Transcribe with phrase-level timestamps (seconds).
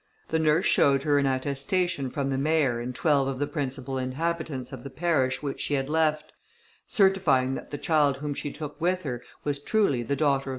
[0.29, 4.71] The nurse showed her an attestation from the mayor and twelve of the principal inhabitants
[4.73, 6.33] of the parish which she had left,
[6.87, 10.49] certifying that the child whom she took with her, was truly the daughter of M.